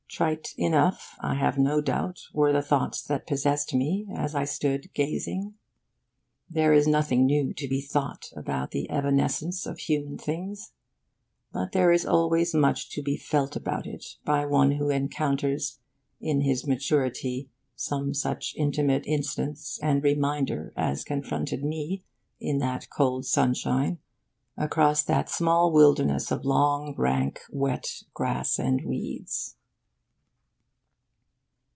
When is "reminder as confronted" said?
20.03-21.63